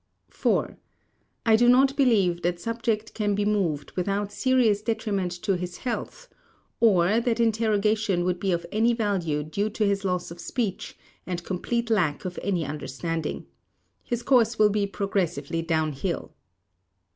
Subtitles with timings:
[0.31, 0.79] 4.
[1.45, 6.27] I do not believe that subject can be moved without serious detriment to his health
[6.79, 11.43] or that interrogation would be of any value due to his loss of speech and
[11.43, 13.45] complete lack of any understanding.
[14.03, 16.33] His course will be progressively down hill.